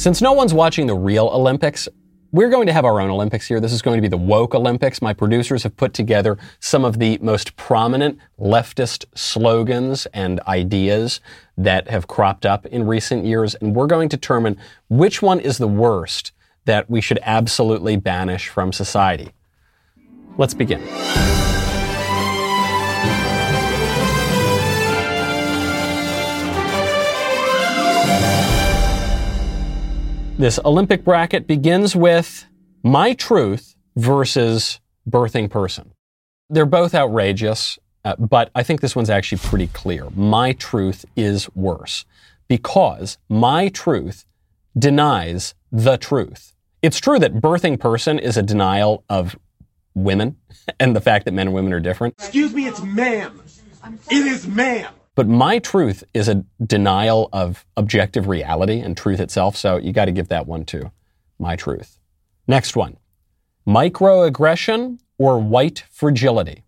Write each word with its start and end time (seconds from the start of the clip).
Since 0.00 0.22
no 0.22 0.32
one's 0.32 0.54
watching 0.54 0.86
the 0.86 0.94
real 0.94 1.26
Olympics, 1.26 1.86
we're 2.32 2.48
going 2.48 2.66
to 2.68 2.72
have 2.72 2.86
our 2.86 3.02
own 3.02 3.10
Olympics 3.10 3.46
here. 3.46 3.60
This 3.60 3.74
is 3.74 3.82
going 3.82 3.98
to 3.98 4.00
be 4.00 4.08
the 4.08 4.16
Woke 4.16 4.54
Olympics. 4.54 5.02
My 5.02 5.12
producers 5.12 5.62
have 5.64 5.76
put 5.76 5.92
together 5.92 6.38
some 6.58 6.86
of 6.86 6.98
the 6.98 7.18
most 7.20 7.54
prominent 7.56 8.18
leftist 8.38 9.04
slogans 9.14 10.06
and 10.14 10.40
ideas 10.48 11.20
that 11.58 11.90
have 11.90 12.06
cropped 12.06 12.46
up 12.46 12.64
in 12.64 12.86
recent 12.86 13.26
years, 13.26 13.54
and 13.56 13.76
we're 13.76 13.86
going 13.86 14.08
to 14.08 14.16
determine 14.16 14.56
which 14.88 15.20
one 15.20 15.38
is 15.38 15.58
the 15.58 15.68
worst 15.68 16.32
that 16.64 16.88
we 16.88 17.02
should 17.02 17.18
absolutely 17.20 17.96
banish 17.96 18.48
from 18.48 18.72
society. 18.72 19.32
Let's 20.38 20.54
begin. 20.54 20.80
This 30.40 30.58
Olympic 30.64 31.04
bracket 31.04 31.46
begins 31.46 31.94
with 31.94 32.46
My 32.82 33.12
Truth 33.12 33.76
versus 33.94 34.80
Birthing 35.06 35.50
Person. 35.50 35.92
They're 36.48 36.64
both 36.64 36.94
outrageous, 36.94 37.78
uh, 38.06 38.16
but 38.16 38.50
I 38.54 38.62
think 38.62 38.80
this 38.80 38.96
one's 38.96 39.10
actually 39.10 39.36
pretty 39.36 39.66
clear. 39.66 40.08
My 40.16 40.54
Truth 40.54 41.04
is 41.14 41.54
worse 41.54 42.06
because 42.48 43.18
My 43.28 43.68
Truth 43.68 44.24
denies 44.78 45.54
the 45.70 45.98
truth. 45.98 46.54
It's 46.80 46.98
true 46.98 47.18
that 47.18 47.34
birthing 47.34 47.78
person 47.78 48.18
is 48.18 48.38
a 48.38 48.42
denial 48.42 49.04
of 49.10 49.38
women 49.94 50.38
and 50.80 50.96
the 50.96 51.02
fact 51.02 51.26
that 51.26 51.34
men 51.34 51.48
and 51.48 51.54
women 51.54 51.74
are 51.74 51.80
different. 51.80 52.14
Excuse 52.18 52.54
me, 52.54 52.66
it's 52.66 52.80
ma'am. 52.80 53.42
It 54.10 54.26
is 54.26 54.48
ma'am. 54.48 54.90
But 55.14 55.26
my 55.28 55.58
truth 55.58 56.04
is 56.14 56.28
a 56.28 56.44
denial 56.64 57.28
of 57.32 57.64
objective 57.76 58.28
reality 58.28 58.80
and 58.80 58.96
truth 58.96 59.20
itself. 59.20 59.56
So 59.56 59.76
you 59.76 59.92
got 59.92 60.06
to 60.06 60.12
give 60.12 60.28
that 60.28 60.46
one 60.46 60.64
to 60.66 60.92
my 61.38 61.56
truth. 61.56 61.98
Next 62.46 62.76
one 62.76 62.96
microaggression 63.66 64.98
or 65.18 65.38
white 65.38 65.84
fragility. 65.90 66.64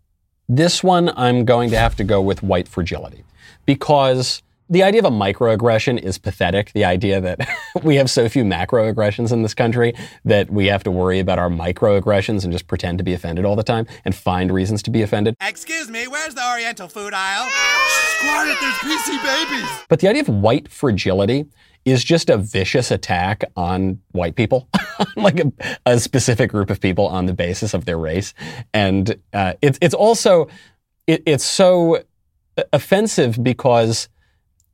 This 0.48 0.84
one, 0.84 1.11
I'm 1.16 1.44
going 1.44 1.70
to 1.70 1.78
have 1.78 1.97
to 1.97 2.05
go 2.05 2.20
with 2.20 2.42
white 2.42 2.69
fragility 2.69 3.25
because 3.64 4.42
the 4.73 4.83
idea 4.83 5.01
of 5.01 5.05
a 5.05 5.11
microaggression 5.11 5.98
is 5.98 6.17
pathetic. 6.17 6.73
The 6.73 6.87
idea 6.87 7.20
that 7.20 7.47
we 7.83 7.97
have 7.97 8.11
so 8.11 8.27
few 8.27 8.42
macroaggressions 8.42 9.31
in 9.31 9.42
this 9.42 9.53
country 9.53 9.92
that 10.25 10.48
we 10.51 10.67
have 10.69 10.83
to 10.84 10.91
worry 10.91 11.19
about 11.19 11.39
our 11.39 11.51
microaggressions 11.51 12.45
and 12.45 12.53
just 12.53 12.67
pretend 12.69 12.97
to 12.97 13.05
be 13.05 13.12
offended 13.12 13.45
all 13.45 13.55
the 13.55 13.62
time 13.62 13.87
and 14.06 14.15
find 14.15 14.50
reasons 14.50 14.83
to 14.84 14.91
be 14.91 15.03
offended. 15.03 15.37
Excuse 15.43 15.91
me, 15.91 16.09
where's 16.09 16.34
the 16.34 16.48
Oriental 16.48 16.89
food 16.89 17.12
aisle? 17.12 17.50
Squat 18.17 18.59
there's 18.61 18.78
greasy 18.78 19.19
babies. 19.19 19.69
But 19.91 20.00
the 20.00 20.09
idea 20.09 20.23
of 20.23 20.31
white 20.31 20.73
fragility 20.73 21.45
is 21.84 22.03
just 22.03 22.31
a 22.31 22.39
vicious 22.39 22.91
attack 22.91 23.45
on 23.56 24.00
white 24.12 24.37
people, 24.37 24.69
like 25.17 25.39
a, 25.39 25.53
a, 25.84 26.00
specific 26.00 26.50
group 26.50 26.70
of 26.70 26.81
people 26.81 27.09
on 27.09 27.27
the 27.27 27.34
basis 27.34 27.75
of 27.75 27.84
their 27.84 27.98
race. 27.98 28.33
And 28.73 29.20
uh, 29.34 29.55
it's, 29.61 29.78
it's 29.83 29.95
also, 29.95 30.48
it, 31.06 31.23
it's 31.27 31.45
so 31.45 32.03
offensive 32.73 33.43
because 33.43 34.09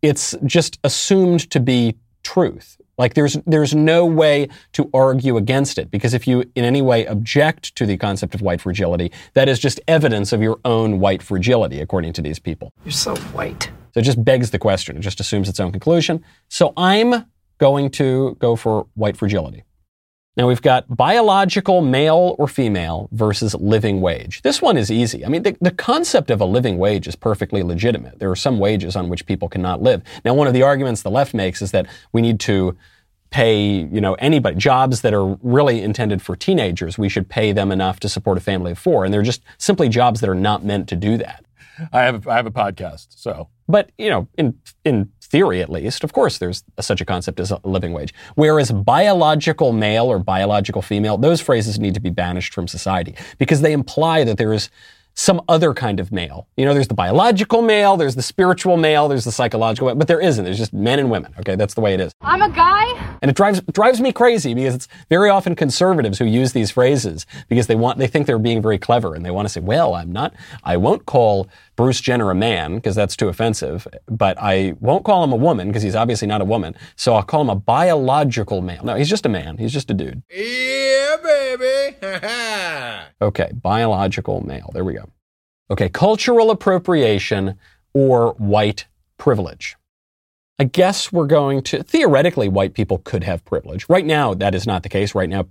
it's 0.03 0.35
just 0.45 0.79
assumed 0.85 1.51
to 1.51 1.61
be 1.61 1.97
truth. 2.23 2.81
Like 2.99 3.15
there's 3.15 3.35
there's 3.47 3.75
no 3.75 4.05
way 4.05 4.49
to 4.73 4.91
argue 4.93 5.37
against 5.37 5.79
it 5.79 5.91
because 5.91 6.15
if 6.15 6.27
you 6.27 6.41
in 6.57 6.65
any 6.65 6.83
way 6.83 7.07
object 7.07 7.77
to 7.77 7.87
the 7.87 7.97
concept 7.97 8.35
of 8.35 8.43
white 8.43 8.61
fragility, 8.61 9.13
that 9.35 9.49
is 9.49 9.59
just 9.61 9.81
evidence 9.87 10.33
of 10.33 10.43
your 10.43 10.59
own 10.65 10.99
white 10.99 11.23
fragility, 11.23 11.81
according 11.81 12.13
to 12.15 12.23
these 12.23 12.41
people. 12.41 12.73
You're 12.85 12.93
so 12.93 13.15
white. 13.33 13.71
So 13.95 14.01
it 14.01 14.03
just 14.03 14.23
begs 14.25 14.51
the 14.51 14.59
question. 14.59 14.97
It 14.97 15.01
just 15.01 15.21
assumes 15.21 15.49
its 15.49 15.61
own 15.61 15.71
conclusion. 15.71 16.25
So 16.49 16.73
I'm 16.77 17.25
going 17.59 17.91
to 17.91 18.37
go 18.41 18.57
for 18.57 18.87
white 18.95 19.17
fragility. 19.17 19.63
Now 20.39 20.47
we've 20.47 20.63
got 20.63 20.85
biological 20.89 21.81
male 21.83 22.37
or 22.39 22.47
female 22.47 23.09
versus 23.11 23.57
living 23.57 24.01
wage. 24.01 24.41
This 24.43 24.63
one 24.63 24.77
is 24.77 24.89
easy. 24.89 25.27
I 25.27 25.29
mean, 25.29 25.43
the, 25.43 25.57
the, 25.61 25.73
concept 25.73 26.31
of 26.31 26.41
a 26.41 26.45
living 26.45 26.79
wage 26.79 27.09
is 27.09 27.17
perfectly 27.17 27.65
legitimate. 27.65 28.21
There 28.21 28.31
are 28.31 28.37
some 28.37 28.61
wages 28.61 28.95
on 28.95 29.09
which 29.09 29.27
people 29.27 29.49
cannot 29.49 29.83
live. 29.83 30.01
Now, 30.25 30.35
one 30.35 30.47
of 30.47 30.55
the 30.55 30.63
arguments 30.63 31.03
the 31.03 31.11
left 31.11 31.35
makes 31.35 31.61
is 31.61 31.73
that 31.73 31.87
we 32.13 32.23
need 32.23 32.39
to 32.41 32.77
pay, 33.31 33.61
you 33.61 34.01
know, 34.01 34.15
anybody, 34.15 34.55
jobs 34.57 35.01
that 35.01 35.13
are 35.13 35.27
really 35.43 35.83
intended 35.83 36.23
for 36.23 36.37
teenagers, 36.37 36.97
we 36.97 37.09
should 37.09 37.29
pay 37.29 37.51
them 37.51 37.73
enough 37.73 37.99
to 38.01 38.09
support 38.09 38.39
a 38.39 38.41
family 38.41 38.73
of 38.73 38.79
four. 38.79 39.05
And 39.05 39.13
they're 39.13 39.23
just 39.23 39.43
simply 39.59 39.89
jobs 39.89 40.21
that 40.21 40.31
are 40.31 40.37
not 40.37 40.65
meant 40.65 40.89
to 40.91 40.97
do 40.97 41.17
that. 41.19 41.45
I 41.93 42.03
have 42.03 42.27
a, 42.27 42.31
I 42.31 42.37
have 42.37 42.47
a 42.47 42.53
podcast, 42.53 43.09
so. 43.11 43.49
But, 43.67 43.91
you 43.99 44.09
know, 44.09 44.29
in, 44.39 44.59
in 44.85 45.11
theory 45.31 45.61
at 45.61 45.71
least, 45.71 46.05
of 46.05 46.13
course, 46.13 46.39
there's 46.39 46.65
such 46.81 47.01
a 47.01 47.05
concept 47.05 47.41
as 47.41 47.51
a 47.51 47.61
living 47.65 47.93
wage. 47.93 48.15
Whereas 48.35 48.71
biological 48.71 49.73
male 49.73 50.07
or 50.07 50.19
biological 50.19 50.83
female, 50.83 51.19
those 51.19 51.41
phrases 51.41 51.79
need 51.79 51.95
to 51.95 52.01
be 52.01 52.11
banished 52.11 52.55
from 52.55 52.67
society 52.69 53.15
because 53.39 53.61
they 53.61 53.73
imply 53.73 54.25
that 54.25 54.39
there 54.39 54.53
is 54.53 54.71
some 55.19 55.43
other 55.49 55.75
kind 55.75 55.99
of 55.99 56.13
male. 56.13 56.47
You 56.57 56.65
know, 56.65 56.73
there's 56.73 56.87
the 56.87 56.95
biological 56.95 57.61
male, 57.61 57.97
there's 57.97 58.15
the 58.15 58.23
spiritual 58.23 58.77
male, 58.77 59.09
there's 59.09 59.25
the 59.25 59.33
psychological, 59.33 59.89
male, 59.89 59.97
but 59.97 60.07
there 60.07 60.21
isn't. 60.21 60.45
There's 60.45 60.59
just 60.59 60.73
men 60.73 61.01
and 61.01 61.11
women. 61.11 61.35
Okay, 61.41 61.57
that's 61.57 61.75
the 61.75 61.81
way 61.81 61.93
it 61.93 62.01
is. 62.01 62.13
I'm 62.21 62.41
a 62.41 62.49
guy. 62.49 63.19
And 63.21 63.29
it 63.29 63.37
drives 63.37 63.61
drives 63.73 64.01
me 64.01 64.13
crazy 64.13 64.55
because 64.55 64.77
it's 64.77 64.89
very 65.11 65.29
often 65.29 65.57
conservatives 65.57 66.21
who 66.21 66.25
use 66.25 66.53
these 66.53 66.71
phrases 66.71 67.27
because 67.49 67.67
they 67.67 67.75
want 67.75 67.99
they 67.99 68.07
think 68.07 68.29
they're 68.29 68.39
being 68.39 68.63
very 68.63 68.79
clever 68.79 69.17
and 69.17 69.27
they 69.27 69.33
want 69.33 69.47
to 69.47 69.49
say, 69.49 69.61
"Well, 69.61 69.95
I'm 69.95 70.13
not 70.13 70.35
I 70.63 70.77
won't 70.77 71.05
call 71.05 71.49
Bruce 71.79 72.01
Jenner 72.01 72.29
a 72.29 72.35
man 72.35 72.75
because 72.75 72.97
that's 72.97 73.15
too 73.15 73.29
offensive, 73.29 73.87
but 74.07 74.37
I 74.41 74.75
won't 74.81 75.05
call 75.05 75.23
him 75.23 75.31
a 75.31 75.37
woman 75.37 75.69
because 75.69 75.85
he's 75.85 75.95
obviously 75.95 76.27
not 76.27 76.41
a 76.41 76.45
woman. 76.45 76.75
So 76.97 77.15
I'll 77.15 77.23
call 77.23 77.43
him 77.43 77.51
a 77.51 77.55
biological 77.55 78.63
male. 78.63 78.83
No, 78.83 78.97
he's 78.97 79.09
just 79.09 79.25
a 79.25 79.29
man. 79.29 79.59
He's 79.59 79.73
just 79.73 79.89
a 79.89 79.95
dude." 79.95 80.25
Yeah, 80.29 81.17
baby. 81.23 81.97
okay, 83.23 83.53
biological 83.55 84.45
male. 84.45 84.73
There 84.75 84.83
we 84.83 84.95
go. 84.95 85.09
Okay, 85.71 85.89
cultural 85.89 86.51
appropriation 86.51 87.57
or 87.95 88.33
white 88.39 88.87
privilege. 89.17 89.77
I 90.59 90.65
guess 90.65 91.13
we're 91.13 91.29
going 91.29 91.63
to, 91.63 91.85
theoretically, 91.85 92.49
white 92.49 92.75
people 92.75 92.99
could 92.99 93.23
have 93.23 93.45
privilege. 93.45 93.89
Right 93.89 94.05
now, 94.05 94.35
that 94.35 94.57
is 94.57 94.67
not 94.67 94.83
the 94.83 94.89
case. 94.89 95.15
Right 95.15 95.29
now, 95.29 95.47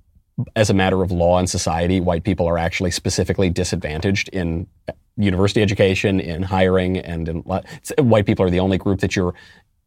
as 0.56 0.70
a 0.70 0.74
matter 0.74 1.02
of 1.02 1.12
law 1.12 1.40
and 1.40 1.50
society, 1.50 2.00
white 2.00 2.24
people 2.24 2.48
are 2.48 2.58
actually 2.58 2.92
specifically 2.92 3.50
disadvantaged 3.50 4.30
in 4.30 4.68
university 5.16 5.62
education, 5.62 6.20
in 6.20 6.44
hiring, 6.44 6.98
and 6.98 7.28
in, 7.28 7.38
white 7.42 8.25
people 8.25 8.46
are 8.46 8.50
the 8.50 8.59
only 8.59 8.78
group 8.78 9.00
that 9.00 9.16
you're 9.16 9.34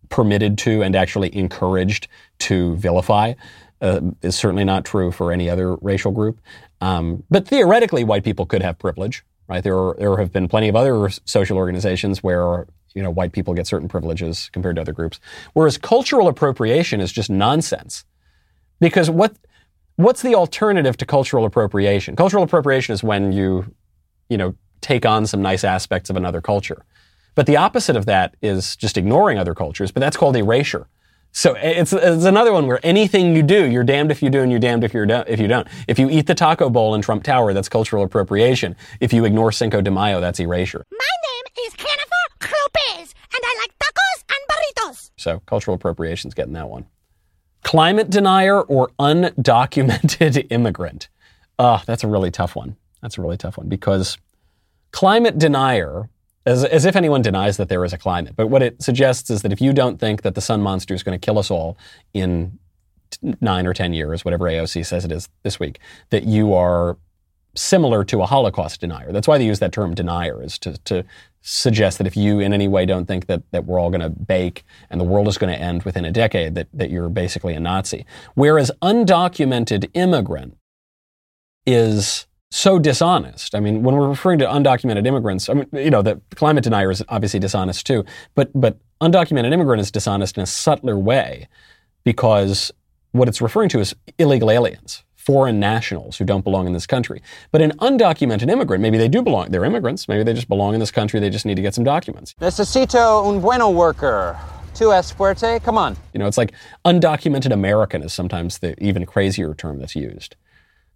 permitted 0.08 0.58
to 0.58 0.82
and 0.82 0.96
actually 0.96 1.34
encouraged 1.36 2.08
to 2.38 2.74
vilify. 2.76 3.34
Uh, 3.80 4.00
is 4.20 4.36
certainly 4.36 4.64
not 4.64 4.84
true 4.84 5.10
for 5.10 5.32
any 5.32 5.48
other 5.48 5.76
racial 5.76 6.12
group. 6.12 6.38
Um, 6.82 7.22
but 7.30 7.48
theoretically, 7.48 8.04
white 8.04 8.24
people 8.24 8.44
could 8.44 8.60
have 8.60 8.78
privilege 8.78 9.24
right? 9.50 9.64
There 9.64 9.76
are, 9.76 9.96
there 9.98 10.16
have 10.16 10.32
been 10.32 10.48
plenty 10.48 10.68
of 10.68 10.76
other 10.76 11.10
social 11.26 11.58
organizations 11.58 12.22
where 12.22 12.66
you 12.94 13.02
know 13.02 13.10
white 13.10 13.32
people 13.32 13.52
get 13.52 13.66
certain 13.66 13.88
privileges 13.88 14.48
compared 14.52 14.76
to 14.76 14.80
other 14.80 14.92
groups, 14.92 15.20
whereas 15.52 15.76
cultural 15.76 16.28
appropriation 16.28 17.00
is 17.00 17.12
just 17.12 17.28
nonsense. 17.28 18.04
Because 18.78 19.10
what 19.10 19.36
what's 20.00 20.22
the 20.22 20.34
alternative 20.34 20.96
to 20.98 21.06
cultural 21.06 21.44
appropriation? 21.44 22.16
Cultural 22.16 22.42
appropriation 22.42 22.92
is 22.92 23.02
when 23.02 23.32
you 23.32 23.74
you 24.28 24.38
know 24.38 24.54
take 24.80 25.04
on 25.04 25.26
some 25.26 25.42
nice 25.42 25.64
aspects 25.64 26.10
of 26.10 26.16
another 26.16 26.40
culture. 26.40 26.84
But 27.34 27.46
the 27.46 27.56
opposite 27.56 27.96
of 27.96 28.06
that 28.06 28.34
is 28.42 28.76
just 28.76 28.96
ignoring 28.96 29.38
other 29.38 29.54
cultures, 29.54 29.90
but 29.90 30.00
that's 30.00 30.16
called 30.16 30.36
erasure. 30.36 30.88
So 31.32 31.54
it's, 31.56 31.92
it's 31.92 32.24
another 32.24 32.52
one 32.52 32.66
where 32.66 32.80
anything 32.82 33.36
you 33.36 33.44
do, 33.44 33.66
you're 33.66 33.84
damned 33.84 34.10
if 34.10 34.20
you 34.20 34.30
do 34.30 34.40
and 34.42 34.50
you're 34.50 34.58
damned 34.58 34.82
if, 34.82 34.92
you're 34.92 35.06
do- 35.06 35.22
if 35.28 35.38
you 35.38 35.46
don't. 35.46 35.68
If 35.86 35.96
you 35.98 36.10
eat 36.10 36.26
the 36.26 36.34
taco 36.34 36.68
bowl 36.68 36.96
in 36.96 37.02
Trump 37.02 37.22
Tower, 37.22 37.52
that's 37.52 37.68
cultural 37.68 38.02
appropriation. 38.02 38.74
If 38.98 39.12
you 39.12 39.24
ignore 39.24 39.52
Cinco 39.52 39.80
de 39.80 39.92
Mayo, 39.92 40.20
that's 40.20 40.40
erasure. 40.40 40.84
My 40.90 40.98
name 41.28 41.66
is 41.66 41.74
Jennifer 41.74 42.10
Lopez, 42.42 43.14
and 43.32 43.40
I 43.44 43.60
like 43.60 43.78
tacos 43.78 44.24
and 44.28 44.90
burritos. 44.90 45.10
So 45.16 45.40
cultural 45.46 45.76
appropriation's 45.76 46.34
getting 46.34 46.54
that 46.54 46.68
one. 46.68 46.86
Climate 47.62 48.10
denier 48.10 48.60
or 48.60 48.90
undocumented 48.98 50.46
immigrant? 50.50 51.08
Oh, 51.58 51.82
that's 51.86 52.04
a 52.04 52.08
really 52.08 52.30
tough 52.30 52.56
one. 52.56 52.76
That's 53.02 53.18
a 53.18 53.22
really 53.22 53.36
tough 53.36 53.58
one 53.58 53.68
because 53.68 54.18
climate 54.92 55.38
denier 55.38 56.08
as, 56.46 56.64
as 56.64 56.84
if 56.84 56.96
anyone 56.96 57.22
denies 57.22 57.56
that 57.58 57.68
there 57.68 57.84
is 57.84 57.92
a 57.92 57.98
climate. 57.98 58.34
But 58.36 58.48
what 58.48 58.62
it 58.62 58.82
suggests 58.82 59.30
is 59.30 59.42
that 59.42 59.52
if 59.52 59.60
you 59.60 59.72
don't 59.72 59.98
think 59.98 60.22
that 60.22 60.34
the 60.34 60.40
sun 60.40 60.62
monster 60.62 60.94
is 60.94 61.02
going 61.02 61.18
to 61.18 61.24
kill 61.24 61.38
us 61.38 61.50
all 61.50 61.76
in 62.14 62.58
nine 63.40 63.66
or 63.66 63.74
10 63.74 63.92
years, 63.92 64.24
whatever 64.24 64.46
AOC 64.46 64.86
says 64.86 65.04
it 65.04 65.12
is 65.12 65.28
this 65.42 65.60
week, 65.60 65.78
that 66.10 66.24
you 66.24 66.54
are 66.54 66.96
similar 67.54 68.04
to 68.04 68.22
a 68.22 68.26
Holocaust 68.26 68.80
denier. 68.80 69.12
That's 69.12 69.28
why 69.28 69.38
they 69.38 69.46
use 69.46 69.58
that 69.58 69.72
term 69.72 69.94
denier, 69.94 70.42
is 70.42 70.58
to, 70.60 70.76
to 70.84 71.04
suggest 71.42 71.98
that 71.98 72.06
if 72.06 72.16
you 72.16 72.38
in 72.38 72.52
any 72.52 72.68
way 72.68 72.86
don't 72.86 73.06
think 73.06 73.26
that, 73.26 73.42
that 73.52 73.64
we're 73.64 73.78
all 73.78 73.90
going 73.90 74.00
to 74.00 74.10
bake 74.10 74.64
and 74.90 75.00
the 75.00 75.04
world 75.04 75.26
is 75.28 75.38
going 75.38 75.52
to 75.52 75.58
end 75.58 75.82
within 75.82 76.04
a 76.04 76.12
decade, 76.12 76.54
that, 76.54 76.68
that 76.72 76.90
you're 76.90 77.08
basically 77.08 77.54
a 77.54 77.60
Nazi. 77.60 78.04
Whereas 78.34 78.70
undocumented 78.82 79.90
immigrant 79.94 80.56
is 81.66 82.26
so 82.50 82.78
dishonest. 82.78 83.54
I 83.54 83.60
mean, 83.60 83.82
when 83.82 83.94
we're 83.94 84.08
referring 84.08 84.38
to 84.40 84.46
undocumented 84.46 85.06
immigrants, 85.06 85.48
I 85.48 85.54
mean, 85.54 85.68
you 85.72 85.90
know, 85.90 86.02
the 86.02 86.20
climate 86.34 86.64
denier 86.64 86.90
is 86.90 87.02
obviously 87.08 87.38
dishonest 87.38 87.86
too, 87.86 88.04
but 88.34 88.50
but 88.54 88.78
undocumented 89.00 89.52
immigrant 89.52 89.80
is 89.80 89.90
dishonest 89.90 90.36
in 90.36 90.42
a 90.42 90.46
subtler 90.46 90.98
way 90.98 91.48
because 92.04 92.72
what 93.12 93.28
it's 93.28 93.40
referring 93.40 93.68
to 93.70 93.80
is 93.80 93.94
illegal 94.18 94.50
aliens, 94.50 95.04
foreign 95.30 95.60
nationals 95.60 96.16
who 96.16 96.24
don't 96.24 96.42
belong 96.42 96.66
in 96.66 96.72
this 96.72 96.88
country. 96.88 97.22
But 97.52 97.62
an 97.62 97.70
undocumented 97.78 98.50
immigrant, 98.50 98.82
maybe 98.82 98.98
they 98.98 99.06
do 99.06 99.22
belong, 99.22 99.52
they're 99.52 99.64
immigrants, 99.64 100.08
maybe 100.08 100.24
they 100.24 100.32
just 100.32 100.48
belong 100.48 100.74
in 100.74 100.80
this 100.80 100.90
country, 100.90 101.20
they 101.20 101.30
just 101.30 101.46
need 101.46 101.54
to 101.54 101.62
get 101.62 101.72
some 101.72 101.84
documents. 101.84 102.34
Necesito 102.40 103.28
un 103.28 103.40
bueno 103.40 103.70
worker. 103.70 104.36
Tu 104.74 104.92
es 104.92 105.12
fuerte? 105.12 105.62
Come 105.62 105.78
on. 105.78 105.96
You 106.12 106.18
know, 106.18 106.26
it's 106.26 106.36
like 106.36 106.52
undocumented 106.84 107.52
American 107.52 108.02
is 108.02 108.12
sometimes 108.12 108.58
the 108.58 108.74
even 108.82 109.06
crazier 109.06 109.54
term 109.54 109.78
that's 109.78 109.94
used. 109.94 110.34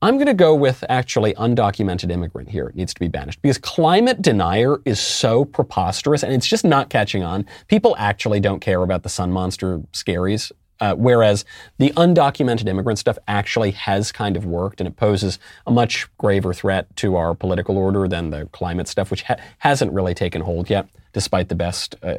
I'm 0.03 0.17
going 0.17 0.27
to 0.27 0.35
go 0.35 0.53
with 0.53 0.83
actually 0.89 1.33
undocumented 1.35 2.11
immigrant 2.11 2.51
here. 2.51 2.67
It 2.67 2.75
needs 2.75 2.93
to 2.93 3.01
be 3.01 3.07
banished 3.07 3.41
because 3.41 3.59
climate 3.59 4.21
denier 4.21 4.79
is 4.85 4.99
so 4.99 5.45
preposterous 5.45 6.25
and 6.25 6.33
it's 6.33 6.49
just 6.49 6.65
not 6.65 6.91
catching 6.91 7.23
on. 7.23 7.47
People 7.69 7.95
actually 8.01 8.41
don't 8.41 8.59
care 8.59 8.83
about 8.83 9.05
the 9.05 9.09
sun 9.09 9.31
monster 9.31 9.79
scaries. 9.93 10.51
Uh, 10.81 10.95
whereas 10.95 11.45
the 11.79 11.91
undocumented 11.91 12.67
immigrant 12.69 12.99
stuff 12.99 13.17
actually 13.29 13.71
has 13.71 14.11
kind 14.11 14.37
of 14.37 14.45
worked 14.45 14.81
and 14.81 14.89
it 14.89 14.97
poses 14.97 15.39
a 15.67 15.71
much 15.71 16.09
graver 16.19 16.53
threat 16.53 16.95
to 16.97 17.17
our 17.17 17.35
political 17.35 17.79
order 17.79 18.09
than 18.09 18.31
the 18.31 18.47
climate 18.47 18.89
stuff, 18.89 19.11
which 19.11 19.23
ha- 19.23 19.37
hasn't 19.59 19.93
really 19.93 20.15
taken 20.15 20.43
hold 20.43 20.69
yet, 20.69 20.89
despite 21.13 21.49
the 21.49 21.55
best 21.55 21.95
uh, 22.03 22.19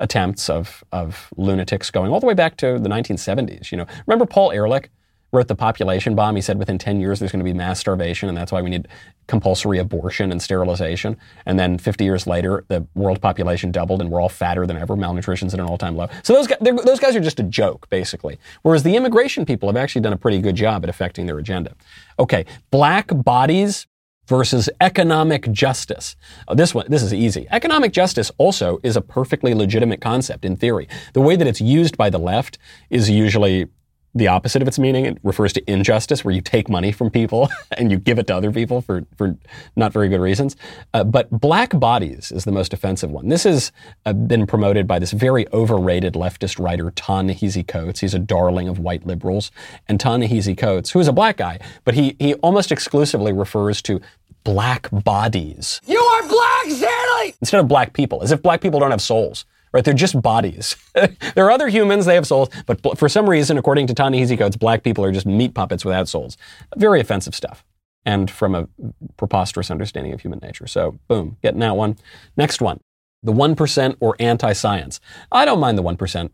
attempts 0.00 0.48
of, 0.48 0.82
of 0.90 1.32
lunatics 1.36 1.90
going 1.90 2.10
all 2.10 2.20
the 2.20 2.26
way 2.26 2.34
back 2.34 2.56
to 2.56 2.78
the 2.78 2.88
1970s. 2.88 3.70
You 3.70 3.78
know, 3.78 3.86
remember 4.06 4.26
Paul 4.26 4.52
Ehrlich? 4.52 4.90
Wrote 5.32 5.48
the 5.48 5.54
population 5.54 6.14
bomb. 6.14 6.36
He 6.36 6.42
said 6.42 6.58
within 6.58 6.78
10 6.78 7.00
years 7.00 7.18
there's 7.18 7.32
going 7.32 7.40
to 7.40 7.44
be 7.44 7.54
mass 7.54 7.80
starvation, 7.80 8.28
and 8.28 8.36
that's 8.36 8.52
why 8.52 8.60
we 8.60 8.70
need 8.70 8.86
compulsory 9.26 9.78
abortion 9.78 10.30
and 10.30 10.42
sterilization. 10.42 11.16
And 11.46 11.58
then 11.58 11.78
50 11.78 12.04
years 12.04 12.26
later, 12.26 12.64
the 12.68 12.86
world 12.94 13.20
population 13.20 13.72
doubled, 13.72 14.02
and 14.02 14.10
we're 14.10 14.20
all 14.20 14.28
fatter 14.28 14.66
than 14.66 14.76
ever. 14.76 14.94
Malnutrition's 14.94 15.54
at 15.54 15.60
an 15.60 15.66
all-time 15.66 15.96
low. 15.96 16.08
So 16.22 16.34
those 16.34 16.46
guys, 16.46 16.58
those 16.60 17.00
guys 17.00 17.16
are 17.16 17.20
just 17.20 17.40
a 17.40 17.44
joke, 17.44 17.88
basically. 17.88 18.38
Whereas 18.62 18.82
the 18.82 18.94
immigration 18.94 19.46
people 19.46 19.68
have 19.68 19.76
actually 19.76 20.02
done 20.02 20.12
a 20.12 20.18
pretty 20.18 20.40
good 20.40 20.54
job 20.54 20.84
at 20.84 20.90
affecting 20.90 21.26
their 21.26 21.38
agenda. 21.38 21.74
Okay, 22.18 22.44
black 22.70 23.08
bodies 23.12 23.86
versus 24.26 24.68
economic 24.80 25.50
justice. 25.50 26.14
Oh, 26.46 26.54
this 26.54 26.74
one, 26.74 26.86
this 26.88 27.02
is 27.02 27.12
easy. 27.12 27.46
Economic 27.50 27.92
justice 27.92 28.30
also 28.38 28.80
is 28.82 28.96
a 28.96 29.00
perfectly 29.00 29.54
legitimate 29.54 30.00
concept 30.00 30.44
in 30.44 30.56
theory. 30.56 30.88
The 31.12 31.20
way 31.20 31.36
that 31.36 31.46
it's 31.46 31.60
used 31.60 31.96
by 31.96 32.10
the 32.10 32.18
left 32.18 32.58
is 32.88 33.10
usually 33.10 33.68
the 34.14 34.28
opposite 34.28 34.62
of 34.62 34.68
its 34.68 34.78
meaning. 34.78 35.06
It 35.06 35.18
refers 35.22 35.52
to 35.54 35.70
injustice, 35.70 36.24
where 36.24 36.34
you 36.34 36.40
take 36.40 36.68
money 36.68 36.92
from 36.92 37.10
people 37.10 37.48
and 37.78 37.90
you 37.90 37.98
give 37.98 38.18
it 38.18 38.26
to 38.28 38.36
other 38.36 38.52
people 38.52 38.80
for, 38.80 39.04
for 39.16 39.36
not 39.76 39.92
very 39.92 40.08
good 40.08 40.20
reasons. 40.20 40.56
Uh, 40.92 41.04
but 41.04 41.30
black 41.30 41.78
bodies 41.78 42.30
is 42.32 42.44
the 42.44 42.52
most 42.52 42.72
offensive 42.72 43.10
one. 43.10 43.28
This 43.28 43.44
has 43.44 43.72
uh, 44.04 44.12
been 44.12 44.46
promoted 44.46 44.86
by 44.86 44.98
this 44.98 45.12
very 45.12 45.46
overrated 45.52 46.14
leftist 46.14 46.62
writer, 46.62 46.90
Ta-Nehisi 46.90 47.66
Coates. 47.66 48.00
He's 48.00 48.14
a 48.14 48.18
darling 48.18 48.68
of 48.68 48.78
white 48.78 49.06
liberals. 49.06 49.50
And 49.88 49.98
Ta-Nehisi 49.98 50.56
Coates, 50.56 50.90
who 50.90 51.00
is 51.00 51.08
a 51.08 51.12
black 51.12 51.38
guy, 51.38 51.58
but 51.84 51.94
he, 51.94 52.16
he 52.18 52.34
almost 52.34 52.72
exclusively 52.72 53.32
refers 53.32 53.80
to 53.82 54.00
black 54.44 54.88
bodies. 54.90 55.80
You 55.86 55.98
are 55.98 56.28
black, 56.28 56.64
Stanley! 56.64 57.34
Instead 57.40 57.60
of 57.60 57.68
black 57.68 57.92
people, 57.92 58.22
as 58.22 58.32
if 58.32 58.42
black 58.42 58.60
people 58.60 58.80
don't 58.80 58.90
have 58.90 59.02
souls 59.02 59.46
right? 59.72 59.84
They're 59.84 59.94
just 59.94 60.20
bodies. 60.20 60.76
there 60.94 61.46
are 61.46 61.50
other 61.50 61.68
humans, 61.68 62.06
they 62.06 62.14
have 62.14 62.26
souls, 62.26 62.48
but 62.66 62.98
for 62.98 63.08
some 63.08 63.28
reason, 63.28 63.58
according 63.58 63.86
to 63.88 63.94
Ta-Nehisi 63.94 64.38
Coates, 64.38 64.56
black 64.56 64.82
people 64.82 65.04
are 65.04 65.12
just 65.12 65.26
meat 65.26 65.54
puppets 65.54 65.84
without 65.84 66.08
souls. 66.08 66.36
Very 66.76 67.00
offensive 67.00 67.34
stuff. 67.34 67.64
And 68.04 68.30
from 68.30 68.54
a 68.54 68.68
preposterous 69.16 69.70
understanding 69.70 70.12
of 70.12 70.20
human 70.20 70.40
nature. 70.40 70.66
So, 70.66 70.98
boom, 71.06 71.36
getting 71.40 71.60
that 71.60 71.76
one. 71.76 71.96
Next 72.36 72.60
one 72.60 72.80
the 73.22 73.32
1% 73.32 73.96
or 74.00 74.16
anti 74.18 74.52
science. 74.52 75.00
I 75.30 75.44
don't 75.44 75.60
mind 75.60 75.78
the 75.78 75.82
1% 75.82 76.30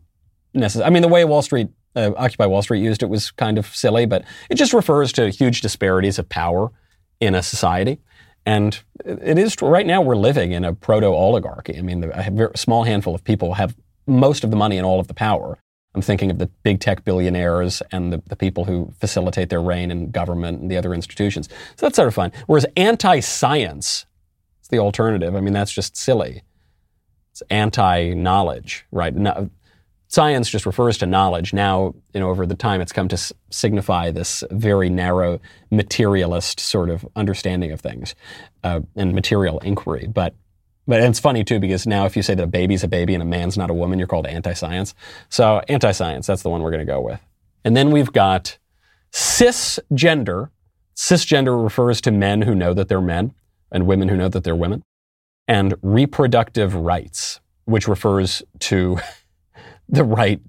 necessarily. 0.53 0.87
I 0.87 0.89
mean, 0.91 1.01
the 1.01 1.07
way 1.07 1.23
Wall 1.25 1.41
Street, 1.41 1.69
uh, 1.95 2.11
Occupy 2.17 2.45
Wall 2.45 2.61
Street 2.61 2.81
used 2.81 3.03
it 3.03 3.09
was 3.09 3.31
kind 3.31 3.57
of 3.57 3.67
silly, 3.67 4.05
but 4.05 4.23
it 4.49 4.55
just 4.55 4.73
refers 4.73 5.11
to 5.13 5.29
huge 5.29 5.61
disparities 5.61 6.19
of 6.19 6.27
power 6.29 6.71
in 7.19 7.35
a 7.35 7.43
society. 7.43 7.99
And 8.45 8.79
it 9.05 9.37
is 9.37 9.55
right 9.61 9.85
now 9.85 10.01
we're 10.01 10.15
living 10.15 10.51
in 10.51 10.65
a 10.65 10.73
proto 10.73 11.07
oligarchy. 11.07 11.77
I 11.77 11.81
mean, 11.81 12.03
a 12.03 12.57
small 12.57 12.83
handful 12.83 13.13
of 13.13 13.23
people 13.23 13.53
have 13.55 13.75
most 14.07 14.43
of 14.43 14.49
the 14.49 14.55
money 14.55 14.77
and 14.77 14.85
all 14.85 14.99
of 14.99 15.07
the 15.07 15.13
power. 15.13 15.57
I'm 15.95 16.01
thinking 16.01 16.29
of 16.29 16.37
the 16.37 16.47
big 16.63 16.79
tech 16.79 17.03
billionaires 17.03 17.81
and 17.91 18.13
the, 18.13 18.21
the 18.27 18.35
people 18.35 18.65
who 18.65 18.91
facilitate 18.99 19.49
their 19.49 19.61
reign 19.61 19.91
in 19.91 20.11
government 20.11 20.61
and 20.61 20.69
the 20.69 20.77
other 20.77 20.93
institutions. 20.93 21.49
So 21.75 21.85
that's 21.85 21.95
sort 21.95 22.07
of 22.07 22.13
fun. 22.13 22.31
Whereas 22.47 22.65
anti 22.77 23.19
science, 23.21 24.05
it's 24.59 24.69
the 24.69 24.79
alternative. 24.79 25.35
I 25.35 25.41
mean, 25.41 25.53
that's 25.53 25.71
just 25.71 25.97
silly. 25.97 26.43
It's 27.31 27.41
anti 27.49 28.13
knowledge, 28.13 28.85
right? 28.91 29.15
No, 29.15 29.49
science 30.09 30.49
just 30.49 30.65
refers 30.65 30.97
to 30.97 31.05
knowledge. 31.05 31.53
Now, 31.53 31.95
you 32.13 32.19
know, 32.19 32.29
over 32.29 32.45
the 32.45 32.55
time, 32.55 32.81
it's 32.81 32.91
come 32.91 33.07
to 33.07 33.15
s- 33.15 33.31
signify 33.49 34.11
this 34.11 34.43
very 34.51 34.89
narrow 34.89 35.39
materialist 35.71 36.59
sort 36.59 36.89
of 36.89 37.07
understanding 37.15 37.71
of 37.71 37.79
things 37.79 38.15
uh, 38.63 38.81
and 38.95 39.13
material 39.13 39.59
inquiry. 39.59 40.07
But 40.07 40.35
but 40.87 41.01
it's 41.01 41.19
funny 41.19 41.43
too 41.43 41.59
because 41.59 41.85
now 41.85 42.05
if 42.07 42.17
you 42.17 42.23
say 42.23 42.33
that 42.33 42.43
a 42.43 42.47
baby's 42.47 42.83
a 42.83 42.87
baby 42.87 43.13
and 43.13 43.21
a 43.21 43.25
man's 43.25 43.57
not 43.57 43.69
a 43.69 43.75
woman, 43.75 43.99
you're 43.99 44.07
called 44.07 44.25
anti-science. 44.25 44.95
So 45.29 45.61
anti-science, 45.69 46.25
that's 46.25 46.41
the 46.41 46.49
one 46.49 46.63
we're 46.63 46.71
going 46.71 46.85
to 46.85 46.91
go 46.91 46.99
with. 46.99 47.23
And 47.63 47.77
then 47.77 47.91
we've 47.91 48.11
got 48.11 48.57
cisgender. 49.11 50.49
Cisgender 50.95 51.63
refers 51.63 52.01
to 52.01 52.11
men 52.11 52.41
who 52.41 52.55
know 52.55 52.73
that 52.73 52.87
they're 52.87 53.01
men 53.01 53.35
and 53.71 53.85
women 53.85 54.09
who 54.09 54.17
know 54.17 54.29
that 54.29 54.43
they're 54.43 54.55
women. 54.55 54.81
And 55.47 55.75
reproductive 55.83 56.73
rights, 56.73 57.39
which 57.65 57.87
refers 57.87 58.41
to 58.61 58.99
the 59.89 60.03
right 60.03 60.39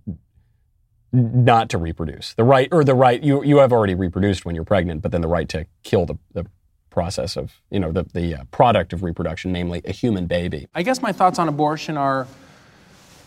not 1.13 1.71
to 1.71 1.79
reproduce. 1.79 2.35
The 2.35 2.45
right, 2.45 2.69
or 2.71 2.85
the 2.85 2.95
right, 2.95 3.21
you, 3.23 3.43
you 3.43 3.59
have 3.59 3.73
already 3.73 3.95
reproduced 3.95 4.45
when 4.45 4.55
you're 4.55 4.65
pregnant, 4.65 5.03
but 5.03 5.11
then 5.11 5.23
the 5.23 5.29
right 5.29 5.49
to 5.49 5.67
kill 5.83 6.07
the, 6.07 6.15
the 6.35 6.47
process 6.91 7.37
of, 7.37 7.61
you 7.71 7.81
know, 7.81 7.91
the, 7.91 8.05
the 8.15 8.37
uh, 8.37 8.45
product 8.53 8.93
of 8.93 9.03
reproduction, 9.03 9.51
namely 9.51 9.81
a 9.85 9.93
human 9.93 10.27
baby. 10.27 10.69
I 10.75 10.83
guess 10.83 11.03
my 11.03 11.11
thoughts 11.11 11.39
on 11.39 11.49
abortion 11.49 11.97
are, 11.97 12.29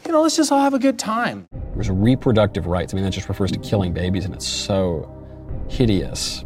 you 0.06 0.12
know, 0.12 0.21
let's 0.21 0.38
just 0.38 0.51
all 0.51 0.62
have 0.62 0.74
a 0.74 0.80
good 0.80 0.98
time. 0.98 1.48
There's 1.74 1.89
reproductive 1.89 2.68
rights. 2.68 2.94
I 2.94 2.95
mean, 2.95 3.04
that 3.04 3.12
just 3.12 3.27
refers 3.27 3.51
to 3.51 3.59
killing 3.59 3.94
babies, 3.94 4.25
and 4.25 4.33
it's 4.33 4.48
so 4.48 5.09
hideous. 5.69 6.45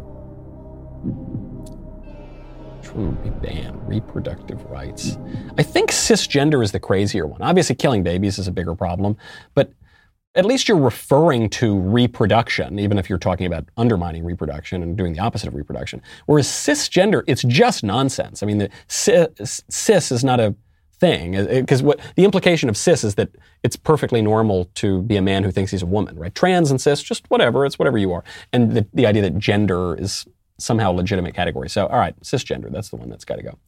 Banned? 2.98 3.88
Reproductive 3.88 4.64
rights. 4.66 5.18
I 5.56 5.62
think 5.62 5.90
cisgender 5.90 6.62
is 6.62 6.72
the 6.72 6.80
crazier 6.80 7.26
one. 7.26 7.42
Obviously, 7.42 7.76
killing 7.76 8.02
babies 8.02 8.38
is 8.38 8.48
a 8.48 8.52
bigger 8.52 8.74
problem, 8.74 9.16
but 9.54 9.72
at 10.34 10.44
least 10.44 10.68
you're 10.68 10.78
referring 10.78 11.48
to 11.50 11.78
reproduction, 11.78 12.78
even 12.78 12.98
if 12.98 13.08
you're 13.08 13.18
talking 13.18 13.46
about 13.46 13.68
undermining 13.76 14.24
reproduction 14.24 14.82
and 14.82 14.96
doing 14.96 15.12
the 15.12 15.18
opposite 15.20 15.48
of 15.48 15.54
reproduction. 15.54 16.02
Whereas 16.26 16.46
cisgender, 16.46 17.22
it's 17.26 17.42
just 17.42 17.82
nonsense. 17.82 18.42
I 18.42 18.46
mean, 18.46 18.58
the 18.58 18.70
cis, 18.88 19.62
cis 19.68 20.12
is 20.12 20.22
not 20.22 20.38
a 20.38 20.54
thing 21.00 21.36
uh, 21.36 21.42
uh, 21.42 21.60
because 21.60 21.82
what 21.82 22.00
the 22.16 22.24
implication 22.24 22.68
of 22.68 22.76
cis 22.76 23.04
is 23.04 23.14
that 23.14 23.30
it's 23.62 23.76
perfectly 23.76 24.20
normal 24.20 24.66
to 24.74 25.02
be 25.02 25.16
a 25.16 25.22
man 25.22 25.44
who 25.44 25.50
thinks 25.50 25.70
he's 25.70 25.82
a 25.82 25.86
woman, 25.86 26.18
right? 26.18 26.34
Trans 26.34 26.70
and 26.70 26.80
cis, 26.80 27.02
just 27.02 27.28
whatever, 27.30 27.64
it's 27.64 27.78
whatever 27.78 27.98
you 27.98 28.12
are. 28.12 28.24
And 28.52 28.72
the, 28.72 28.86
the 28.92 29.06
idea 29.06 29.22
that 29.22 29.38
gender 29.38 29.94
is 29.94 30.26
somehow 30.58 30.90
legitimate 30.90 31.34
category. 31.34 31.68
So, 31.68 31.86
all 31.86 31.98
right, 31.98 32.18
cisgender, 32.20 32.70
that's 32.70 32.88
the 32.90 32.96
one 32.96 33.08
that's 33.08 33.24
got 33.24 33.36
to 33.36 33.42
go. 33.42 33.58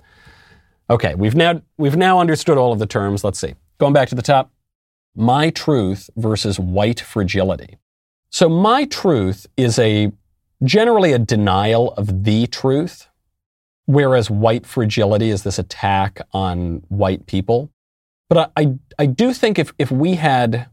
Okay, 0.89 1.15
we've 1.15 1.37
now 1.37 1.63
we've 1.79 1.97
now 1.97 2.19
understood 2.19 2.59
all 2.59 2.73
of 2.73 2.79
the 2.79 2.87
terms. 2.87 3.23
Let's 3.23 3.39
see. 3.39 3.55
Going 3.79 3.93
back 3.93 4.09
to 4.09 4.15
the 4.15 4.23
top, 4.23 4.51
my 5.15 5.51
truth 5.51 6.11
versus 6.17 6.59
white 6.59 7.01
fragility. 7.01 7.79
So 8.31 8.49
my 8.49 8.85
truth 8.85 9.47
is 9.57 9.79
a 9.79 10.13
generally 10.63 11.13
a 11.13 11.19
denial 11.19 11.93
of 11.95 12.25
the 12.25 12.47
truth, 12.47 13.09
whereas 13.87 14.31
white 14.31 14.67
fragility 14.67 15.31
is 15.31 15.43
this 15.43 15.59
attack 15.59 16.21
on 16.33 16.83
white 16.89 17.27
people. 17.27 17.71
But 18.29 18.53
I, 18.57 18.63
I, 18.63 18.75
I 19.01 19.07
do 19.07 19.33
think 19.33 19.59
if, 19.59 19.73
if 19.79 19.91
we 19.91 20.15
had 20.15 20.70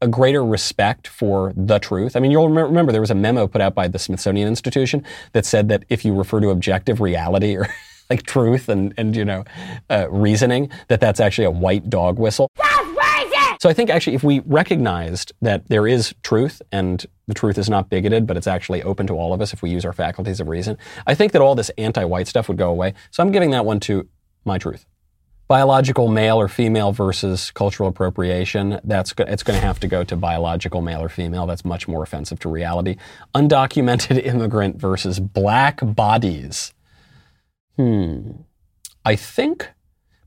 a 0.00 0.08
greater 0.08 0.44
respect 0.44 1.06
for 1.06 1.52
the 1.56 1.78
truth. 1.78 2.16
I 2.16 2.20
mean, 2.20 2.30
you'll 2.30 2.48
remember 2.48 2.92
there 2.92 3.00
was 3.00 3.10
a 3.10 3.14
memo 3.14 3.46
put 3.46 3.60
out 3.60 3.74
by 3.74 3.88
the 3.88 3.98
Smithsonian 3.98 4.46
Institution 4.46 5.04
that 5.32 5.46
said 5.46 5.68
that 5.70 5.84
if 5.88 6.04
you 6.04 6.14
refer 6.14 6.40
to 6.40 6.50
objective 6.50 7.00
reality 7.00 7.56
or 7.56 7.66
like 8.10 8.24
truth 8.24 8.68
and, 8.68 8.92
and 8.98 9.16
you 9.16 9.24
know, 9.24 9.44
uh, 9.88 10.06
reasoning, 10.10 10.70
that 10.88 11.00
that's 11.00 11.18
actually 11.18 11.46
a 11.46 11.50
white 11.50 11.88
dog 11.88 12.18
whistle. 12.18 12.50
So 13.58 13.70
I 13.70 13.72
think 13.72 13.88
actually 13.88 14.14
if 14.14 14.22
we 14.22 14.40
recognized 14.40 15.32
that 15.40 15.66
there 15.68 15.86
is 15.86 16.14
truth 16.22 16.60
and 16.70 17.04
the 17.26 17.32
truth 17.32 17.56
is 17.56 17.70
not 17.70 17.88
bigoted, 17.88 18.26
but 18.26 18.36
it's 18.36 18.46
actually 18.46 18.82
open 18.82 19.06
to 19.06 19.14
all 19.14 19.32
of 19.32 19.40
us 19.40 19.54
if 19.54 19.62
we 19.62 19.70
use 19.70 19.86
our 19.86 19.94
faculties 19.94 20.40
of 20.40 20.48
reason, 20.48 20.76
I 21.06 21.14
think 21.14 21.32
that 21.32 21.40
all 21.40 21.54
this 21.54 21.70
anti-white 21.78 22.28
stuff 22.28 22.48
would 22.48 22.58
go 22.58 22.70
away. 22.70 22.92
So 23.10 23.22
I'm 23.22 23.32
giving 23.32 23.50
that 23.52 23.64
one 23.64 23.80
to 23.80 24.06
my 24.44 24.58
truth 24.58 24.84
biological 25.48 26.08
male 26.08 26.40
or 26.40 26.48
female 26.48 26.92
versus 26.92 27.50
cultural 27.52 27.88
appropriation 27.88 28.80
that's 28.84 29.14
it's 29.18 29.42
going 29.42 29.58
to 29.58 29.64
have 29.64 29.78
to 29.80 29.88
go 29.88 30.02
to 30.04 30.16
biological 30.16 30.82
male 30.82 31.02
or 31.02 31.08
female. 31.08 31.46
That's 31.46 31.64
much 31.64 31.86
more 31.86 32.02
offensive 32.02 32.38
to 32.40 32.48
reality. 32.48 32.96
Undocumented 33.34 34.24
immigrant 34.24 34.76
versus 34.76 35.20
black 35.20 35.80
bodies. 35.82 36.72
Hmm. 37.76 38.30
I 39.04 39.14
think 39.14 39.70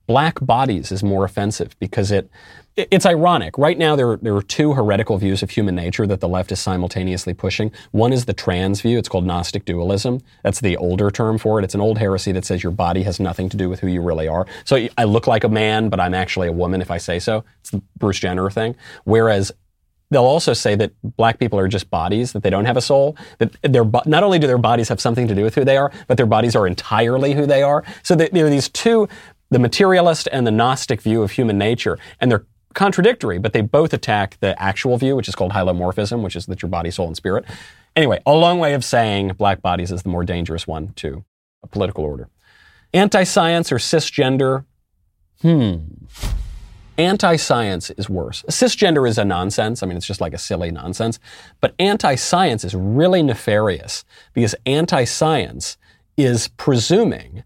black 0.10 0.40
bodies 0.42 0.92
is 0.92 1.04
more 1.04 1.24
offensive 1.24 1.78
because 1.78 2.10
it, 2.10 2.32
it's 2.76 3.06
ironic. 3.06 3.56
Right 3.60 3.78
now, 3.78 3.96
there, 3.96 4.18
there 4.18 4.36
are 4.36 4.42
two 4.42 4.74
heretical 4.74 5.20
views 5.20 5.44
of 5.44 5.52
human 5.52 5.76
nature 5.76 6.08
that 6.08 6.20
the 6.20 6.28
left 6.28 6.52
is 6.52 6.60
simultaneously 6.60 7.36
pushing. 7.36 7.72
One 7.92 8.12
is 8.12 8.26
the 8.26 8.34
trans 8.34 8.82
view. 8.82 8.98
It's 8.98 9.08
called 9.08 9.24
Gnostic 9.24 9.66
dualism. 9.66 10.20
That's 10.44 10.62
the 10.62 10.78
older 10.78 11.12
term 11.12 11.38
for 11.38 11.60
it. 11.60 11.64
It's 11.64 11.76
an 11.76 11.82
old 11.82 12.00
heresy 12.00 12.32
that 12.32 12.44
says 12.44 12.64
your 12.64 12.72
body 12.72 13.04
has 13.04 13.20
nothing 13.20 13.50
to 13.50 13.58
do 13.58 13.70
with 13.70 13.82
who 13.82 13.88
you 13.88 14.02
really 14.02 14.28
are. 14.28 14.48
So 14.66 14.88
I 14.98 15.04
look 15.04 15.28
like 15.28 15.44
a 15.44 15.50
man, 15.50 15.90
but 15.90 16.00
I'm 16.00 16.16
actually 16.16 16.48
a 16.48 16.54
woman 16.54 16.82
if 16.82 16.90
I 16.90 16.98
say 16.98 17.20
so. 17.20 17.44
It's 17.60 17.70
the 17.70 17.84
Bruce 18.00 18.20
Jenner 18.20 18.50
thing. 18.50 18.76
Whereas 19.04 19.52
They'll 20.12 20.24
also 20.24 20.54
say 20.54 20.76
that 20.76 20.92
black 21.04 21.38
people 21.38 21.60
are 21.60 21.68
just 21.68 21.90
bodies, 21.92 22.34
that 22.34 22.42
they 22.42 22.50
don't 22.50 22.66
have 22.66 22.78
a 22.78 22.82
soul, 22.82 23.16
that 23.38 23.56
their, 23.62 23.86
not 24.08 24.24
only 24.24 24.40
do 24.40 24.48
their 24.48 24.58
bodies 24.58 24.90
have 24.90 25.00
something 25.00 25.28
to 25.28 25.36
do 25.36 25.44
with 25.44 25.54
who 25.54 25.64
they 25.64 25.78
are, 25.78 25.92
but 26.08 26.18
their 26.18 26.26
bodies 26.26 26.56
are 26.56 26.66
entirely 26.66 27.34
who 27.34 27.46
they 27.46 27.62
are. 27.62 27.84
So 28.02 28.16
there 28.16 28.28
are 28.34 28.50
these 28.50 28.70
two, 28.70 29.08
the 29.50 29.60
materialist 29.60 30.28
and 30.32 30.46
the 30.46 30.52
Gnostic 30.52 31.02
view 31.02 31.24
of 31.24 31.32
human 31.32 31.58
nature, 31.58 31.98
and 32.20 32.32
they're 32.32 32.46
contradictory, 32.74 33.40
but 33.40 33.54
they 33.54 33.62
both 33.62 33.94
attack 33.94 34.38
the 34.40 34.60
actual 34.62 34.98
view, 34.98 35.16
which 35.16 35.28
is 35.28 35.36
called 35.36 35.52
hylomorphism, 35.52 36.22
which 36.22 36.36
is 36.36 36.46
that 36.46 36.62
your 36.62 36.70
body, 36.70 36.92
soul, 36.92 37.08
and 37.08 37.18
spirit. 37.18 37.46
Anyway, 37.96 38.22
a 38.26 38.34
long 38.34 38.60
way 38.60 38.74
of 38.74 38.86
saying 38.86 39.30
black 39.38 39.62
bodies 39.62 39.92
is 39.92 40.04
the 40.04 40.10
more 40.10 40.24
dangerous 40.24 40.68
one 40.68 40.94
to 40.94 41.24
a 41.64 41.68
political 41.68 42.04
order. 42.04 42.30
Anti 42.94 43.24
science 43.24 43.72
or 43.72 43.78
cisgender? 43.78 44.66
Hmm. 45.42 45.78
Anti 46.98 47.38
science 47.38 47.92
is 47.92 48.10
worse. 48.10 48.44
Cisgender 48.50 49.08
is 49.08 49.18
a 49.18 49.26
nonsense. 49.26 49.82
I 49.82 49.88
mean, 49.88 49.96
it's 49.96 50.06
just 50.06 50.22
like 50.22 50.34
a 50.34 50.38
silly 50.38 50.70
nonsense. 50.70 51.20
But 51.62 51.74
anti 51.80 52.16
science 52.16 52.64
is 52.64 52.76
really 52.76 53.24
nefarious 53.24 54.04
because 54.34 54.54
anti 54.66 55.06
science 55.06 55.78
is 56.18 56.50
presuming 56.50 57.44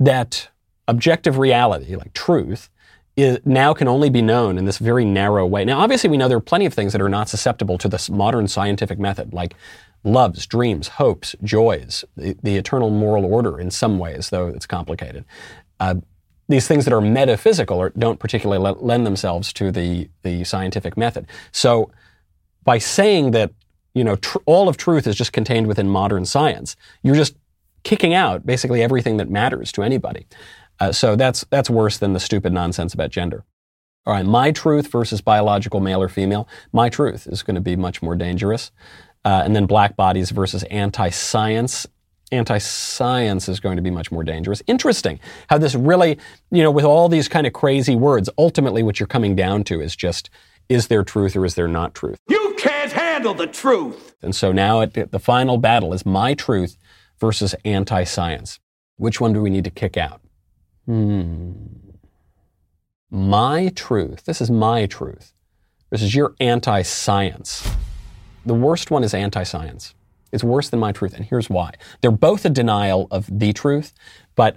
that 0.00 0.48
objective 0.90 1.38
reality, 1.38 1.96
like 1.96 2.12
truth, 2.12 2.68
is, 3.16 3.38
now 3.44 3.72
can 3.74 3.88
only 3.88 4.10
be 4.10 4.22
known 4.22 4.58
in 4.58 4.64
this 4.64 4.78
very 4.78 5.04
narrow 5.04 5.46
way. 5.46 5.64
Now, 5.64 5.80
obviously, 5.80 6.10
we 6.10 6.16
know 6.16 6.28
there 6.28 6.38
are 6.38 6.40
plenty 6.40 6.66
of 6.66 6.74
things 6.74 6.92
that 6.92 7.02
are 7.02 7.08
not 7.08 7.28
susceptible 7.28 7.78
to 7.78 7.88
this 7.88 8.10
modern 8.10 8.48
scientific 8.48 8.98
method, 8.98 9.32
like 9.32 9.54
loves, 10.04 10.46
dreams, 10.46 10.88
hopes, 10.88 11.36
joys, 11.42 12.04
the, 12.16 12.36
the 12.42 12.56
eternal 12.56 12.90
moral 12.90 13.24
order 13.24 13.60
in 13.60 13.70
some 13.70 13.98
ways, 13.98 14.30
though 14.30 14.48
it's 14.48 14.66
complicated. 14.66 15.24
Uh, 15.78 15.96
these 16.48 16.66
things 16.66 16.84
that 16.84 16.92
are 16.92 17.00
metaphysical 17.00 17.78
or 17.78 17.90
don't 17.90 18.18
particularly 18.18 18.74
lend 18.80 19.06
themselves 19.06 19.52
to 19.52 19.70
the, 19.70 20.08
the 20.22 20.42
scientific 20.44 20.96
method. 20.96 21.26
So 21.52 21.90
by 22.64 22.78
saying 22.78 23.30
that, 23.32 23.52
you 23.94 24.04
know, 24.04 24.16
tr- 24.16 24.38
all 24.46 24.68
of 24.68 24.76
truth 24.76 25.06
is 25.06 25.16
just 25.16 25.32
contained 25.32 25.66
within 25.66 25.88
modern 25.88 26.24
science, 26.24 26.76
you're 27.02 27.14
just 27.14 27.36
kicking 27.82 28.14
out 28.14 28.44
basically 28.44 28.82
everything 28.82 29.16
that 29.18 29.30
matters 29.30 29.72
to 29.72 29.82
anybody. 29.82 30.26
Uh, 30.80 30.92
so 30.92 31.14
that's, 31.14 31.44
that's 31.50 31.70
worse 31.70 31.98
than 31.98 32.14
the 32.14 32.20
stupid 32.20 32.52
nonsense 32.52 32.94
about 32.94 33.10
gender. 33.10 33.44
All 34.06 34.14
right, 34.14 34.24
my 34.24 34.50
truth 34.50 34.90
versus 34.90 35.20
biological 35.20 35.80
male 35.80 36.02
or 36.02 36.08
female. 36.08 36.48
My 36.72 36.88
truth 36.88 37.26
is 37.26 37.42
going 37.42 37.54
to 37.54 37.60
be 37.60 37.76
much 37.76 38.02
more 38.02 38.16
dangerous. 38.16 38.72
Uh, 39.24 39.42
and 39.44 39.54
then 39.54 39.66
black 39.66 39.94
bodies 39.96 40.30
versus 40.30 40.62
anti 40.64 41.10
science 41.10 41.86
anti 42.32 42.58
science 42.58 43.48
is 43.48 43.60
going 43.60 43.76
to 43.76 43.82
be 43.82 43.90
much 43.90 44.10
more 44.10 44.24
dangerous. 44.24 44.62
Interesting 44.66 45.20
how 45.48 45.58
this 45.58 45.74
really, 45.74 46.18
you 46.50 46.62
know, 46.62 46.70
with 46.70 46.84
all 46.84 47.08
these 47.08 47.28
kind 47.28 47.46
of 47.46 47.52
crazy 47.52 47.96
words, 47.96 48.30
ultimately 48.38 48.82
what 48.82 49.00
you're 49.00 49.06
coming 49.06 49.34
down 49.34 49.64
to 49.64 49.80
is 49.80 49.96
just 49.96 50.30
is 50.68 50.86
there 50.86 51.02
truth 51.02 51.34
or 51.34 51.44
is 51.44 51.56
there 51.56 51.68
not 51.68 51.94
truth? 51.94 52.18
You 52.28 52.54
can't 52.56 52.92
handle 52.92 53.34
the 53.34 53.48
truth. 53.48 54.14
And 54.22 54.34
so 54.34 54.52
now 54.52 54.80
it, 54.80 55.10
the 55.10 55.18
final 55.18 55.58
battle 55.58 55.92
is 55.92 56.06
my 56.06 56.34
truth 56.34 56.76
versus 57.18 57.54
anti 57.64 58.04
science. 58.04 58.60
Which 58.96 59.20
one 59.20 59.32
do 59.32 59.42
we 59.42 59.50
need 59.50 59.64
to 59.64 59.70
kick 59.70 59.96
out? 59.96 60.20
Hmm. 60.90 61.52
My 63.12 63.68
truth, 63.76 64.24
this 64.24 64.40
is 64.40 64.50
my 64.50 64.86
truth, 64.86 65.32
This 65.90 66.02
is 66.02 66.16
your 66.16 66.34
anti 66.40 66.82
science. 66.82 67.64
The 68.44 68.54
worst 68.54 68.90
one 68.90 69.04
is 69.04 69.14
anti 69.14 69.44
science. 69.44 69.94
It's 70.32 70.42
worse 70.42 70.68
than 70.68 70.80
my 70.80 70.90
truth, 70.90 71.14
and 71.14 71.24
here's 71.24 71.48
why. 71.48 71.74
They're 72.00 72.10
both 72.10 72.44
a 72.44 72.50
denial 72.50 73.06
of 73.12 73.28
the 73.30 73.52
truth, 73.52 73.92
but 74.34 74.56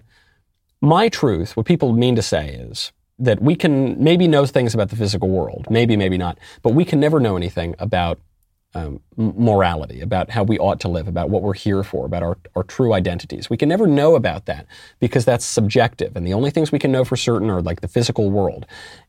my 0.82 1.08
truth, 1.08 1.56
what 1.56 1.68
people 1.68 1.94
mean 1.94 2.16
to 2.16 2.24
say 2.24 2.50
is 2.50 2.92
that 3.20 3.40
we 3.40 3.56
can 3.56 4.04
maybe 4.04 4.28
know 4.28 4.48
things 4.48 4.74
about 4.74 4.90
the 4.90 4.96
physical 4.96 5.30
world, 5.30 5.68
maybe, 5.70 5.96
maybe 5.96 6.18
not, 6.18 6.40
but 6.64 6.74
we 6.74 6.84
can 6.84 7.00
never 7.00 7.20
know 7.20 7.38
anything 7.38 7.76
about 7.78 8.20
um, 8.76 9.00
morality, 9.18 10.02
about 10.02 10.30
how 10.32 10.44
we 10.44 10.58
ought 10.58 10.80
to 10.82 10.88
live, 10.88 11.08
about 11.08 11.30
what 11.30 11.42
we're 11.42 11.54
here 11.54 11.84
for, 11.84 12.06
about 12.06 12.24
our, 12.24 12.38
our 12.56 12.64
true 12.64 12.94
identities. 12.94 13.50
We 13.50 13.58
can 13.58 13.70
never 13.70 13.86
know 13.86 14.16
about 14.16 14.46
that 14.46 14.66
because 15.00 15.26
that's 15.26 15.46
subjective. 15.46 16.16
And 16.16 16.26
the 16.26 16.34
only 16.34 16.50
things 16.50 16.72
we 16.72 16.80
can 16.80 16.92
know 16.92 17.06
for 17.06 17.16
certain 17.16 17.50
are 17.50 17.62
like 17.62 17.82
the 17.82 17.88
physical 17.88 18.32
world. 18.32 18.66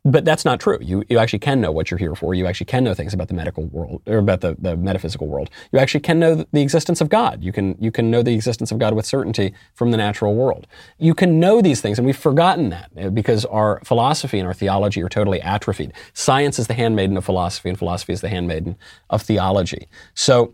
But 0.07 0.27
that's 0.27 0.45
not 0.45 0.61
true. 0.61 0.79
You, 0.83 1.03
you 1.09 1.19
actually 1.19 1.39
can 1.39 1.63
know 1.63 1.73
what 1.73 1.91
you're 1.91 1.97
here 1.97 2.15
for. 2.15 2.35
You 2.35 2.47
actually 2.47 2.67
can 2.67 2.85
know 2.85 2.93
things 2.93 3.15
about 3.15 3.29
the 3.29 3.35
medical 3.35 3.65
world 3.65 4.03
or 4.07 4.19
about 4.19 4.43
the, 4.43 4.55
the 4.59 4.77
metaphysical 4.77 5.27
world. 5.27 5.49
You 5.73 5.79
actually 5.79 6.01
can 6.01 6.19
know 6.19 6.45
the 6.53 6.61
existence 6.61 7.01
of 7.01 7.09
God. 7.09 7.43
You 7.43 7.53
can, 7.53 7.75
you 7.81 7.91
can 7.91 8.11
know 8.11 8.23
the 8.23 8.35
existence 8.35 8.71
of 8.71 8.79
God 8.79 8.93
with 8.93 9.07
certainty 9.07 9.55
from 9.73 9.93
the 9.93 9.97
natural 9.97 10.35
world. 10.35 10.67
You 10.99 11.15
can 11.15 11.41
know 11.41 11.63
these 11.63 11.81
things, 11.81 11.99
and 11.99 12.05
we've 12.05 12.19
forgotten 12.19 12.69
that 12.69 12.91
uh, 13.01 13.09
because 13.09 13.47
our 13.47 13.81
philosophy 13.83 14.39
and 14.39 14.47
our 14.47 14.53
theology 14.53 15.03
are 15.03 15.09
totally 15.09 15.41
atrophied. 15.41 15.95
Science 16.13 16.59
is 16.59 16.67
the 16.67 16.75
handmaiden 16.75 17.17
of 17.17 17.25
philosophy, 17.25 17.71
and 17.71 17.79
philosophy 17.79 18.13
is 18.13 18.21
the 18.21 18.29
handmaiden 18.29 18.77
of 19.09 19.23
theology. 19.23 19.89
So 20.13 20.53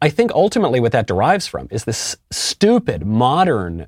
I 0.00 0.10
think 0.10 0.30
ultimately 0.30 0.78
what 0.78 0.92
that 0.92 1.08
derives 1.08 1.48
from 1.48 1.66
is 1.72 1.84
this 1.84 2.16
stupid, 2.30 3.04
modern, 3.04 3.86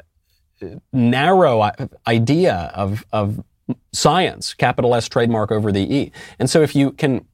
uh, 0.61 0.67
narrow 0.93 1.71
idea 2.05 2.73
of, 2.75 3.05
of 3.13 3.45
science, 3.93 4.55
capital 4.55 4.95
S 4.95 5.09
trademark 5.09 5.51
over 5.51 5.73
the 5.73 5.95
E. 5.95 6.13
And 6.39 6.49
so 6.51 6.63
if 6.63 6.75
you 6.75 6.93
can 6.93 7.27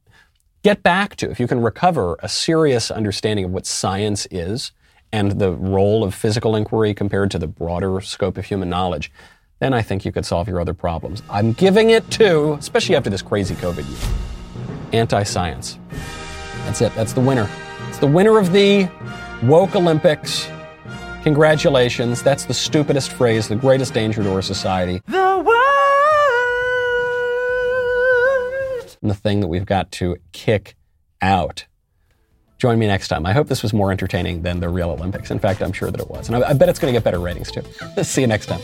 get 0.62 0.82
back 0.82 1.16
to, 1.16 1.30
if 1.30 1.40
you 1.40 1.46
can 1.46 1.60
recover 1.60 2.16
a 2.22 2.28
serious 2.28 2.90
understanding 2.90 3.46
of 3.46 3.50
what 3.50 3.66
science 3.66 4.26
is 4.30 4.72
and 5.12 5.32
the 5.40 5.52
role 5.52 6.04
of 6.04 6.14
physical 6.14 6.54
inquiry 6.54 6.94
compared 6.94 7.30
to 7.32 7.38
the 7.38 7.46
broader 7.46 8.00
scope 8.00 8.38
of 8.38 8.44
human 8.44 8.68
knowledge, 8.68 9.10
then 9.58 9.74
I 9.74 9.82
think 9.82 10.04
you 10.04 10.12
could 10.12 10.24
solve 10.24 10.48
your 10.48 10.60
other 10.60 10.74
problems. 10.74 11.22
I'm 11.28 11.52
giving 11.52 11.90
it 11.90 12.10
to, 12.12 12.54
especially 12.54 12.96
after 12.96 13.10
this 13.10 13.22
crazy 13.22 13.54
COVID 13.56 13.88
year, 13.88 14.18
anti 14.92 15.22
science. 15.22 15.78
That's 16.64 16.80
it. 16.80 16.94
That's 16.94 17.12
the 17.12 17.20
winner. 17.20 17.48
It's 17.88 17.98
the 17.98 18.06
winner 18.06 18.38
of 18.38 18.52
the 18.52 18.88
woke 19.42 19.74
Olympics. 19.74 20.48
Congratulations. 21.22 22.22
That's 22.22 22.44
the 22.44 22.54
stupidest 22.54 23.12
phrase, 23.12 23.48
the 23.48 23.56
greatest 23.56 23.92
danger 23.92 24.22
to 24.22 24.32
our 24.32 24.42
society. 24.42 25.02
The 25.06 25.42
and 29.02 29.10
the 29.10 29.14
thing 29.14 29.40
that 29.40 29.48
we've 29.48 29.66
got 29.66 29.90
to 29.92 30.16
kick 30.32 30.76
out. 31.22 31.66
Join 32.58 32.78
me 32.78 32.86
next 32.86 33.08
time. 33.08 33.24
I 33.24 33.32
hope 33.32 33.48
this 33.48 33.62
was 33.62 33.72
more 33.72 33.90
entertaining 33.90 34.42
than 34.42 34.60
the 34.60 34.68
real 34.68 34.90
Olympics. 34.90 35.30
In 35.30 35.38
fact, 35.38 35.62
I'm 35.62 35.72
sure 35.72 35.90
that 35.90 36.00
it 36.00 36.08
was. 36.08 36.28
And 36.28 36.44
I, 36.44 36.50
I 36.50 36.52
bet 36.52 36.68
it's 36.68 36.78
going 36.78 36.92
to 36.92 36.96
get 36.96 37.04
better 37.04 37.18
ratings 37.18 37.50
too. 37.50 37.62
See 38.02 38.20
you 38.20 38.26
next 38.26 38.46
time. 38.46 38.60